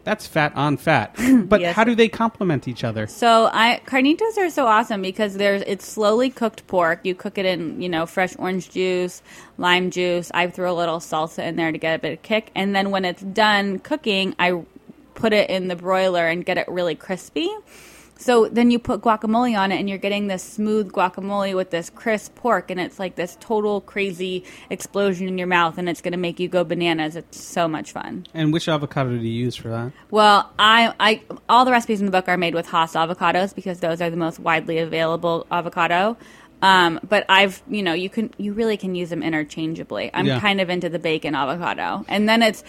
[0.06, 1.16] That's fat on fat.
[1.48, 1.74] But Yes.
[1.74, 3.08] how do they complement each other?
[3.08, 7.00] So I carnitas are so awesome because there's it's slowly cooked pork.
[7.02, 9.20] You cook it in you know fresh orange juice,
[9.58, 10.30] lime juice.
[10.32, 12.92] I throw a little salsa in there to get a bit of kick, and then
[12.92, 14.62] when it's done cooking, I
[15.14, 17.50] put it in the broiler and get it really crispy.
[18.18, 21.90] So then you put guacamole on it, and you're getting this smooth guacamole with this
[21.90, 26.12] crisp pork, and it's like this total crazy explosion in your mouth, and it's going
[26.12, 27.14] to make you go bananas.
[27.14, 28.26] It's so much fun.
[28.32, 29.92] And which avocado do you use for that?
[30.10, 33.80] Well, I, I, all the recipes in the book are made with Hass avocados because
[33.80, 36.16] those are the most widely available avocado.
[36.62, 40.10] Um, but I've, you know, you can, you really can use them interchangeably.
[40.14, 40.40] I'm Yeah.
[40.40, 42.64] kind of into the bacon avocado, and then it's,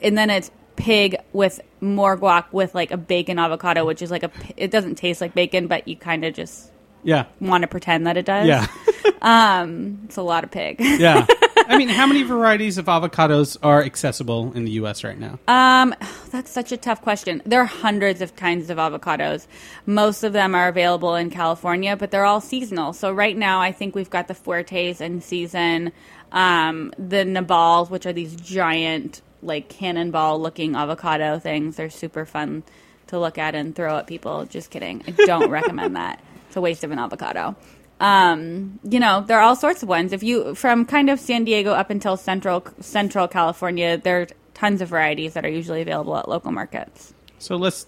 [0.00, 4.22] and then it's pig with more guac with like a bacon avocado, which is like
[4.22, 6.70] a it doesn't taste like bacon, but you kind of just
[7.02, 8.46] Yeah, want to pretend that it does.
[8.46, 8.66] yeah,
[10.04, 10.76] it's a lot of pig.
[10.80, 11.26] yeah.
[11.68, 15.04] I mean, how many varieties of avocados are accessible in the U.S.
[15.04, 15.38] right now?
[15.46, 15.94] Um,
[16.30, 17.40] that's such a tough question.
[17.46, 19.46] There are hundreds of kinds of avocados.
[19.86, 22.92] Most of them are available in California, but they're all seasonal.
[22.92, 25.92] So right now, I think we've got the Fuertes in season,
[26.32, 31.76] um, the Nabals, which are these giant, like cannonball-looking avocado things.
[31.76, 32.62] They're super fun
[33.08, 34.44] to look at and throw at people.
[34.46, 35.02] Just kidding.
[35.06, 36.22] I don't recommend that.
[36.46, 37.56] It's a waste of an avocado.
[38.00, 40.12] Um, you know, there are all sorts of ones.
[40.12, 44.80] If you from kind of San Diego up until central Central California, there are tons
[44.80, 47.14] of varieties that are usually available at local markets.
[47.38, 47.86] So let's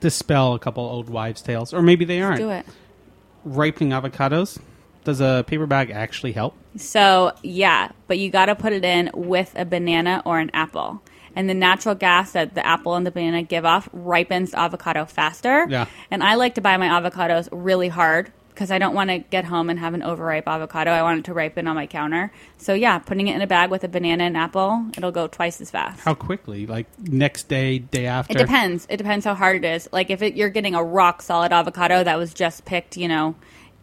[0.00, 2.38] dispel a couple old wives' tales, or maybe they aren't.
[2.38, 2.66] Do it.
[3.44, 4.58] Ripening avocados.
[5.04, 6.56] Does a paper bag actually help?
[6.76, 11.02] So yeah, but you got to put it in with a banana or an apple.
[11.36, 15.04] And the natural gas that the apple and the banana give off ripens the avocado
[15.04, 15.66] faster.
[15.68, 15.86] Yeah.
[16.10, 19.44] And I like to buy my avocados really hard because I don't want to get
[19.44, 20.92] home and have an overripe avocado.
[20.92, 22.30] I want it to ripen on my counter.
[22.56, 25.60] So yeah, putting it in a bag with a banana and apple, it'll go twice
[25.60, 26.00] as fast.
[26.00, 26.66] How quickly?
[26.66, 28.32] Like next day, day after?
[28.32, 28.86] It depends.
[28.88, 29.88] It depends how hard it is.
[29.90, 33.34] Like if it, you're getting a rock solid avocado that was just picked, you know,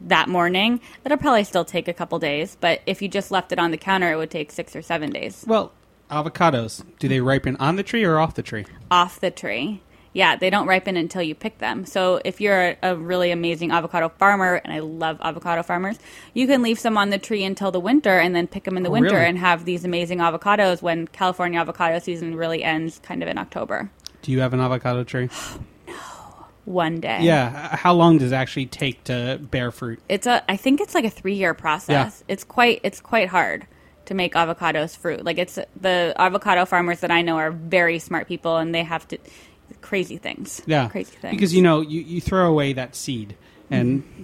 [0.07, 2.57] that morning, it'll probably still take a couple days.
[2.59, 5.11] But if you just left it on the counter, it would take six or seven
[5.11, 5.71] days Well,
[6.09, 6.83] avocados.
[6.99, 8.65] Do they ripen on the tree or off the tree?
[8.89, 9.81] off the tree.
[10.13, 11.85] Yeah, they don't ripen until you pick them.
[11.85, 15.97] So if you're a, a really amazing avocado farmer, and I love avocado farmers,
[16.33, 18.83] you can leave some on the tree until the winter and then pick them in
[18.83, 19.27] the Oh, winter really?
[19.27, 23.89] and have these amazing avocados when California avocado season really ends kind of in October.
[24.21, 25.29] Do you have an avocado tree?
[26.71, 27.19] One day.
[27.21, 27.75] Yeah.
[27.75, 29.99] How long does it actually take to bear fruit?
[30.09, 32.33] it's a i think it's like a three year process Yeah.
[32.33, 33.67] it's quite it's quite hard
[34.05, 38.27] to make avocados fruit like it's the avocado farmers that i know are very smart
[38.27, 39.17] people and they have to
[39.81, 40.89] crazy things Yeah.
[40.89, 43.35] crazy things Because you know, you, you throw away that seed,
[43.69, 44.23] and mm-hmm.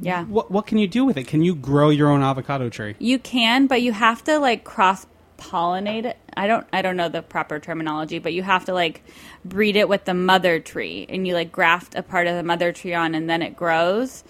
[0.00, 1.26] yeah what what can you do with it?
[1.26, 2.94] Can you grow your own avocado tree?
[2.98, 5.06] you can but you have to like cross
[5.40, 9.02] pollinate it i don't i don't know the proper terminology but you have to like
[9.44, 12.72] breed it with the mother tree and you like graft a part of the mother
[12.72, 14.22] tree on and then it grows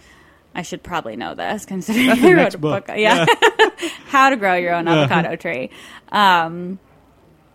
[0.52, 2.86] I should probably know this, considering That's I wrote a book.
[2.88, 2.96] book.
[2.98, 3.24] Yeah,
[4.06, 5.70] how to grow your own avocado tree.
[6.10, 6.80] Um,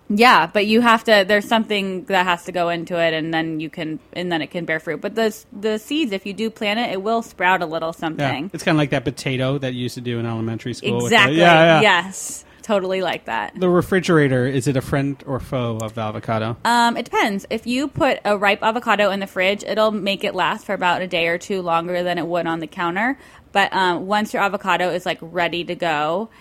[0.07, 1.25] yeah, but you have to.
[1.27, 4.47] There's something that has to go into it, and then you can, and then it
[4.51, 5.01] can bear fruit.
[5.01, 7.99] But the the seeds, if you do plant it, it will sprout a little Yeah.
[7.99, 8.51] something.
[8.53, 10.93] It's kind of like that potato that you used to do in elementary school.
[11.03, 11.37] with the- Exactly.
[11.39, 11.81] yeah, yeah.
[11.81, 12.45] Yes.
[12.65, 13.53] Totally like that.
[13.59, 16.57] The refrigerator is it a friend or foe of the avocado?
[16.65, 17.45] Um, it depends.
[17.51, 21.03] If you put a ripe avocado in the fridge, it'll make it last for about
[21.03, 23.19] a day or two longer than it would on the counter.
[23.51, 26.31] But um, once your avocado is like ready to go,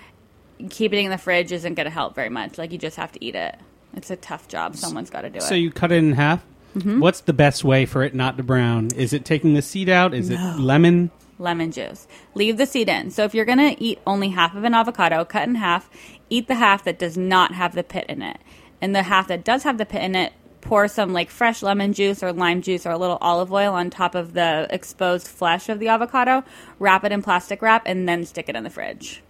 [0.71, 2.57] keeping it in the fridge isn't going to help very much.
[2.57, 3.59] Like you just have to eat it.
[3.93, 4.77] It's a tough job.
[4.77, 5.43] Someone's got to do it.
[5.43, 6.43] So you cut it in half.
[6.75, 7.01] Mm-hmm.
[7.01, 8.93] What's the best way for it not to brown?
[8.97, 10.15] Is it taking the seed out?
[10.15, 11.11] Is it lemon?
[11.39, 12.07] Lemon juice.
[12.35, 13.11] Leave the seed in.
[13.11, 15.91] So if you're going to eat only half of an avocado, cut in half,
[16.31, 18.39] eat the half that does not have the pit in it.
[18.81, 21.93] And the half that does have the pit in it, pour some like fresh lemon
[21.93, 25.69] juice or lime juice or a little olive oil on top of the exposed flesh
[25.69, 26.43] of the avocado,
[26.79, 29.23] wrap it in plastic wrap and then stick it in the fridge.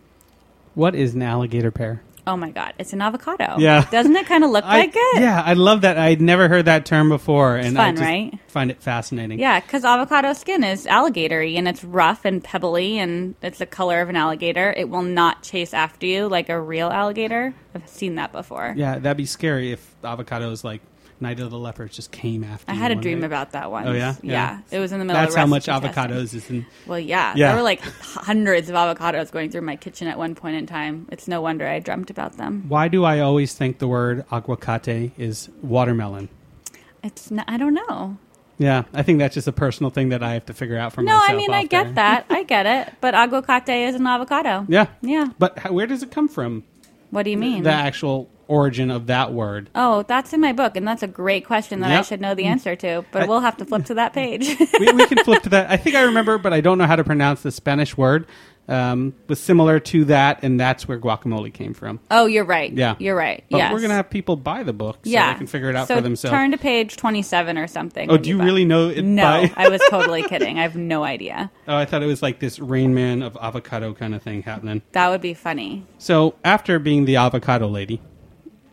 [0.75, 2.03] What is an alligator pear?
[2.27, 3.57] Oh my god, it's an avocado.
[3.59, 3.85] Yeah.
[3.91, 5.21] doesn't it kind of look I- like it?
[5.21, 5.99] Yeah, I love that.
[5.99, 8.39] I'd never heard that term before, and I fun, just right?
[8.49, 9.39] find it fascinating.
[9.39, 14.01] Yeah, because avocado skin is alligatory and it's rough and pebbly and it's the color
[14.01, 14.73] of an alligator.
[14.77, 17.55] It will not chase after you like a real alligator.
[17.75, 18.73] I've seen that before.
[18.77, 20.81] Yeah, that'd be scary if avocado is like
[21.21, 22.71] Night of the Leopards just came after.
[22.71, 23.87] I had a dream about that once.
[23.89, 24.61] Oh yeah, yeah.
[24.71, 25.21] It was in the middle.
[25.21, 25.27] Of.
[25.29, 26.11] That's how much recipe testing.
[26.17, 26.67] avocados is in.
[26.87, 27.35] Well, yeah.
[27.37, 27.49] Yeah.
[27.49, 31.07] There were like hundreds of avocados going through my kitchen at one point in time.
[31.11, 32.65] It's no wonder I dreamt about them.
[32.69, 36.29] Why do I always think the word aguacate is watermelon?
[37.03, 38.19] It's not, I don't know.
[38.57, 41.03] Yeah, I think that's just a personal thing that I have to figure out for
[41.03, 41.29] No, myself.
[41.29, 41.95] No, I mean I get there.
[41.95, 42.27] that.
[42.31, 42.95] I get it.
[43.01, 44.65] But aguacate is an avocado.
[44.69, 45.29] Yeah, Yeah.
[45.39, 46.63] but how, where does it come from?
[47.15, 47.63] What do you mean?
[47.63, 49.71] The actual origin of that word.
[49.73, 52.43] Oh, that's in my book, and that's a great question that I should know the
[52.43, 52.49] mm.
[52.49, 53.05] answer to.
[53.13, 54.49] But I- we'll have to flip to that page.
[54.81, 55.71] we, we can flip to that.
[55.71, 58.27] I think I remember, but I don't know how to pronounce the Spanish word.
[58.67, 62.01] Um, was similar to that, and that's where guacamole came from.
[62.11, 62.73] oh, you're right.
[62.73, 62.95] Yeah.
[62.99, 63.45] you're right.
[63.51, 63.73] But yes.
[63.73, 65.97] we're gonna have people buy the book so yeah, they can figure it out so
[65.97, 66.33] for themselves.
[66.33, 68.11] Turn to page twenty-seven or something.
[68.11, 70.59] Oh, do you really know it No, I was totally kidding.
[70.59, 71.51] I have no idea.
[71.69, 74.81] oh, I thought it was like this Rain Man of avocado kind of thing happening.
[74.93, 75.85] That would be funny.
[75.99, 78.01] So after being the avocado lady,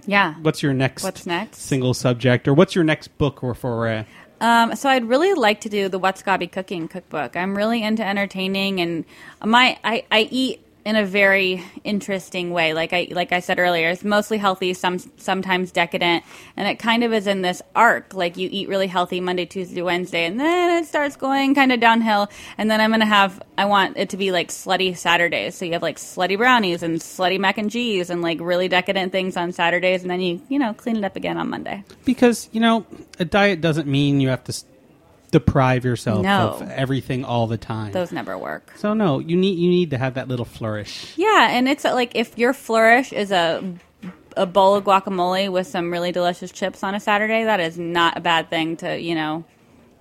[0.06, 0.36] Yeah.
[0.42, 1.04] what's your next?
[1.04, 1.60] What's next?
[1.62, 4.06] Single subject, or what's your next book or for?
[4.42, 7.38] Um, so I'd really like to do the What's Gaby Cooking cookbook.
[7.38, 9.06] I'm really into entertaining, and
[9.44, 12.74] my I, I eat in a very interesting way.
[12.74, 16.24] Like I like I said earlier, it's mostly healthy, some sometimes decadent,
[16.58, 18.14] and it kind of is in this arc.
[18.14, 21.80] Like you eat really healthy Monday, Tuesday, Wednesday, and then it starts going kind of
[21.80, 22.30] downhill.
[22.58, 25.56] And then I'm gonna have I want it to be like slutty Saturdays.
[25.56, 29.12] So you have like slutty brownies and slutty mac and cheese and like really decadent
[29.12, 31.84] things on Saturdays, and then you you know clean it up again on Monday.
[32.06, 32.86] because you know,
[33.20, 34.54] a diet doesn't mean you have to
[35.32, 36.50] deprive yourself No.
[36.60, 37.92] of everything all the time.
[37.94, 38.74] Those never work.
[38.78, 41.14] so no, you need you need to have that little flourish.
[41.18, 43.76] Yeah, and it's uh, like if your flourish is a
[44.38, 48.18] a bowl of guacamole with some really delicious chips on a Saturday, that is not
[48.18, 49.44] a bad thing to you know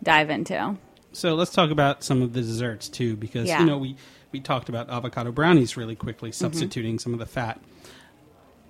[0.02, 0.76] dive into.
[1.12, 3.60] So let's talk about some of the desserts too, because Yeah.
[3.60, 3.96] you know we
[4.32, 7.60] we talked about avocado brownies really quickly, substituting some of the fat.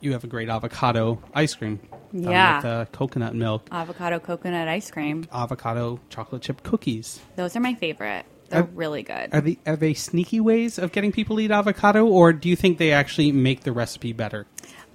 [0.01, 1.81] You have a great avocado ice cream,
[2.13, 2.57] Yeah.
[2.57, 7.21] with uh, coconut milk, Avocado coconut ice cream; avocado chocolate chip cookies.
[7.37, 8.25] those are my favorite.
[8.49, 9.29] They're Are- really good.
[9.33, 12.57] Are they are they sneaky ways of getting people to eat avocado, or do you
[12.57, 14.47] think they actually make the recipe better?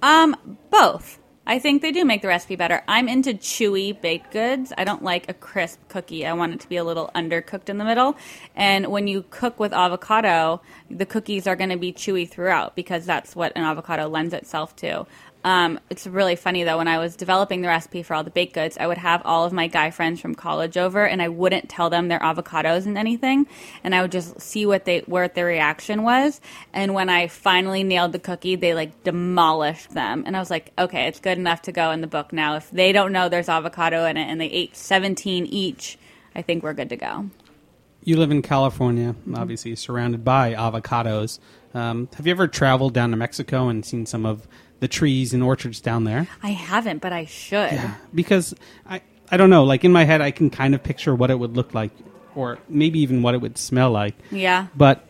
[0.02, 0.36] Um,
[0.70, 1.18] both.
[1.48, 2.82] I think they do make the recipe better.
[2.88, 4.72] I'm into chewy baked goods.
[4.76, 6.26] I don't like a crisp cookie.
[6.26, 8.16] I want it to be a little undercooked in the middle.
[8.56, 13.06] And when you cook with avocado, the cookies are going to be chewy throughout because
[13.06, 15.06] that's what an avocado lends itself to.
[15.46, 16.78] Um, it's really funny though.
[16.78, 19.44] When I was developing the recipe for all the baked goods, I would have all
[19.44, 22.98] of my guy friends from college over, and I wouldn't tell them their avocados and
[22.98, 23.46] anything,
[23.84, 26.40] and I would just see what they what their reaction was.
[26.72, 30.72] And when I finally nailed the cookie, they like demolished them, and I was like,
[30.76, 32.56] okay, it's good enough to go in the book now.
[32.56, 35.96] If they don't know there's avocado in it, and they ate 17 each,
[36.34, 37.30] I think we're good to go.
[38.02, 41.38] You live in California, obviously surrounded by avocados.
[41.74, 44.46] Um, have you ever traveled down to Mexico and seen some of
[44.80, 46.28] the trees and orchards down there?
[46.42, 47.72] I haven't, but I should.
[47.72, 48.54] Yeah, Because
[48.88, 49.00] I,
[49.30, 51.56] I don't know, like in my head, I can kind of picture what it would
[51.56, 51.90] look like,
[52.34, 54.14] or maybe even what it would smell like.
[54.30, 54.68] Yeah.
[54.76, 55.06] But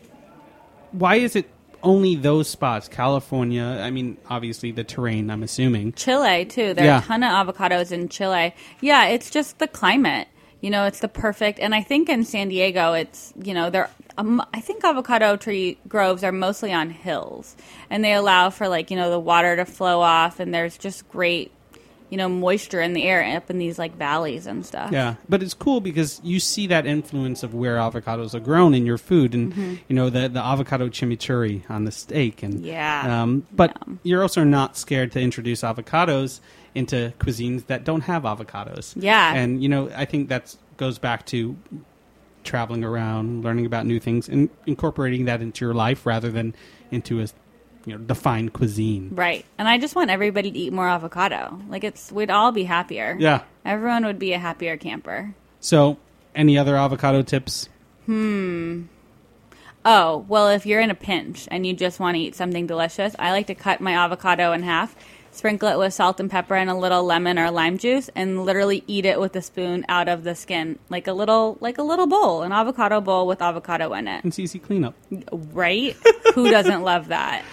[0.91, 1.49] why is it
[1.83, 2.87] only those spots?
[2.87, 5.93] California, I mean, obviously the terrain, I'm assuming.
[5.93, 6.73] Chile too.
[6.73, 8.55] There are a ton of avocados in Chile.
[8.81, 10.27] Yeah, it's just the climate.
[10.61, 11.59] You know, it's the perfect.
[11.59, 13.89] And I think in San Diego, it's you know, there.
[14.17, 17.55] Um, I think avocado tree groves are mostly on hills,
[17.89, 21.07] and they allow for like you know the water to flow off, and there's just
[21.09, 21.51] great,
[22.09, 24.91] you know, moisture in the air up in these like valleys and stuff.
[24.91, 28.85] Yeah, but it's cool because you see that influence of where avocados are grown in
[28.85, 29.73] your food, and Mm-hmm.
[29.87, 33.21] you know the the avocado chimichurri on the steak, and Yeah.
[33.21, 36.39] Um, but you're also not scared to introduce avocados
[36.73, 38.93] into cuisines that don't have avocados.
[38.95, 39.33] Yeah.
[39.35, 41.55] and you know I think that goes back to
[42.47, 46.55] traveling around, learning about new things, and incorporating that into your life rather than
[46.89, 47.27] into a
[47.85, 49.09] you know defined cuisine.
[49.13, 49.45] Right.
[49.57, 51.59] And I just want everybody to eat more avocado.
[51.69, 53.15] Like it's, we'd all be happier.
[53.19, 53.43] Yeah.
[53.63, 55.35] Everyone would be a happier camper.
[55.59, 55.97] So,
[56.35, 57.69] any other avocado tips?
[58.05, 58.83] Hmm.
[59.85, 63.15] Oh, well, if you're in a pinch and you just want to eat something delicious,
[63.17, 64.95] I like to cut my avocado in half,
[65.37, 68.83] sprinkle it with salt and pepper and a little lemon or lime juice, and literally
[68.87, 72.07] eat it with a spoon out of the skin, like a little, like a little
[72.07, 74.25] bowl, an avocado bowl with avocado in it.
[74.25, 74.95] It's easy cleanup.
[75.31, 75.95] Right?
[76.35, 77.43] Who doesn't love that?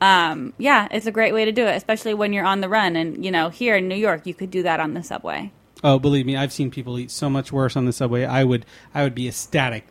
[0.00, 2.96] Um, yeah, it's a great way to do it, especially when you're on the run.
[2.96, 5.52] And you know, here in New York, you could do that on the subway.
[5.82, 8.24] Oh, believe me, I've seen people eat so much worse on the subway.
[8.24, 9.86] I would, I would be ecstatic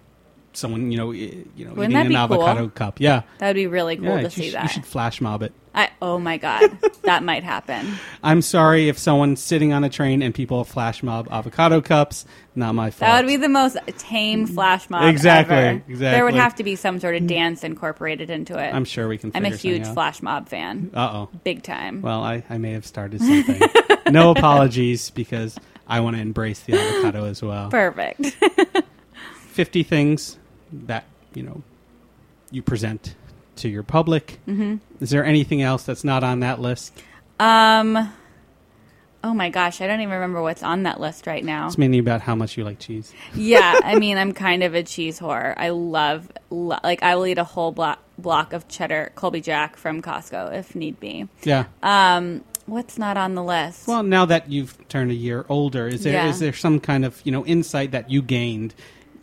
[0.57, 2.23] someone you know, you know, Wouldn't eating an be cool?
[2.43, 2.99] avocado cup.
[2.99, 4.21] Yeah, That would be really cool yeah.
[4.21, 4.63] to see sh- that.
[4.63, 5.53] you should flash mob it.
[5.75, 7.93] I, oh my god, that might happen.
[8.23, 12.25] I'm sorry if someone's sitting on a train and people flash mob avocado cups.
[12.55, 13.11] Not my fault.
[13.11, 15.03] That would be the most tame flash mob.
[15.03, 15.83] Exactly, ever.
[15.87, 18.73] There would have to be some sort of dance incorporated into it.
[18.73, 19.31] I'm sure we can.
[19.35, 21.29] I'm a huge flash mob fan, Uh oh.
[21.43, 22.01] big time.
[22.01, 23.61] Well, I, I may have started something.
[24.11, 27.69] no apologies because I want to embrace the avocado as well.
[27.69, 28.25] Perfect.
[29.51, 30.37] 50 things
[30.71, 31.61] that, you know,
[32.51, 33.15] you present
[33.57, 34.39] to your public.
[34.47, 34.75] Mm-hmm.
[35.03, 36.93] Is there anything else that's not on that list?
[37.39, 38.13] um.
[39.23, 41.65] Oh my gosh, I don't even remember what's on that list right now.
[41.67, 43.11] It's mainly about how much you like cheese.
[43.33, 45.55] yeah, I mean, I'm kind of a cheese whore.
[45.57, 49.75] I love, lo- like, I will eat a whole block block of cheddar Colby Jack
[49.75, 51.27] from Costco if need be.
[51.43, 51.65] Yeah.
[51.83, 53.87] Um, what's not on the list?
[53.87, 56.45] well, now that you've turned a year older, is there is Yeah.
[56.45, 58.75] there some kind of, you know, insight that you gained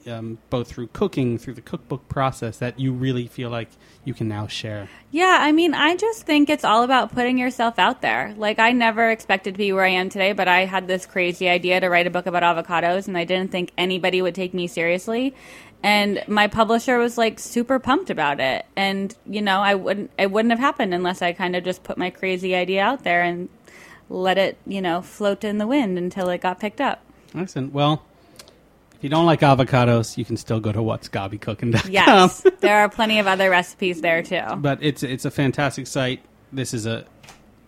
[0.06, 3.68] um, both through cooking, through the cookbook process that you really feel like
[4.04, 4.88] you can now share?
[5.10, 8.34] Yeah, I mean, I just think it's all about putting yourself out there.
[8.36, 11.48] Like, I never expected to be where I am today, but I had this crazy
[11.48, 14.66] idea to write a book about avocados, and I didn't think anybody would take me
[14.66, 15.34] seriously.
[15.82, 20.30] And my publisher was like super pumped about it, and you know, I wouldn't, it
[20.30, 23.50] wouldn't have happened unless I kind of just put my crazy idea out there and
[24.08, 27.02] let it, you know, float in the wind until it got picked up.
[27.34, 27.72] Excellent.
[27.72, 28.02] Well,
[28.96, 31.90] if you don't like avocados, you can still go to what's what'sgabycooking.com.
[31.90, 34.42] Yes, there are plenty of other recipes there too.
[34.56, 36.20] but it's it's a fantastic site.
[36.52, 37.04] This is a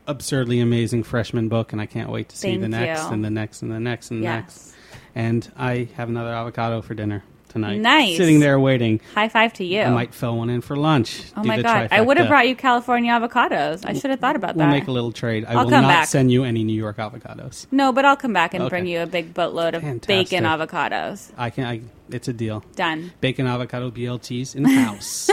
[0.07, 3.09] absurdly amazing freshman book, and I can't wait to see Thank the next you.
[3.12, 4.35] and the next and the next and the Yes.
[4.35, 4.72] next.
[5.14, 7.24] And I have another avocado for dinner
[7.57, 7.80] tonight.
[7.80, 8.16] Nice.
[8.16, 9.00] sitting there waiting.
[9.14, 9.82] High five to you.
[9.82, 11.22] I might fill one in for lunch.
[11.36, 11.88] Oh Do my god!
[11.90, 13.84] I would have brought you California avocados.
[13.84, 14.62] I should have thought about that.
[14.62, 15.44] We'll make a little trade.
[15.44, 16.09] I I'll will come not back.
[16.09, 17.66] send you any New York avocados.
[17.70, 18.70] no, but I'll come back and Okay.
[18.70, 20.09] bring you a big boatload of Fantastic.
[20.30, 21.30] bacon avocados.
[21.36, 21.64] I can.
[21.64, 21.80] I,
[22.11, 22.62] it's a deal.
[22.76, 23.12] Done.
[23.20, 25.28] Bacon avocado BLTs in the house.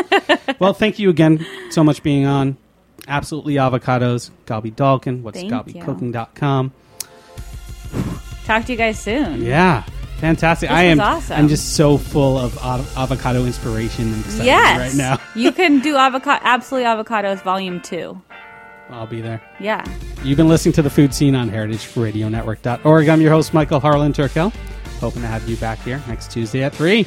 [0.60, 2.58] well, thank you again so much being on.
[3.08, 4.32] Absolutely avocados.
[4.46, 5.22] Gaby Dalkin.
[5.22, 6.72] What's Thank gabycooking.com.
[8.46, 9.42] Talk to you guys soon.
[9.44, 9.84] Yeah,
[10.24, 10.70] fantastic.
[10.70, 11.00] This I am.
[11.02, 11.38] awesome.
[11.38, 14.80] I'm just so full of av- avocado inspiration and excitement Yes.
[14.80, 15.20] right now.
[15.36, 18.22] you can do avocado, absolutely avocados, volume two.
[18.90, 19.42] I'll be there.
[19.60, 19.84] Yeah.
[20.24, 23.10] You've been listening to the Food Seen on HeritageRadioNetwork.org.
[23.10, 24.54] I'm your host Michael Harlan Turkel.
[25.00, 27.06] Hoping to have you back here next Tuesday at three.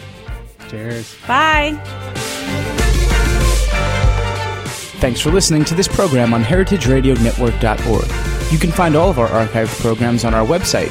[0.68, 1.16] Cheers.
[1.26, 1.72] Bye.
[5.00, 8.52] Thanks for listening to this program on heritageradionetwork.org.
[8.52, 10.90] You can find all of our archived programs on our website